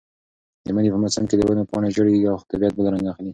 [0.65, 3.29] د مني په موسم کې د ونو پاڼې ژېړېږي او طبیعت بل رنګ اخلي.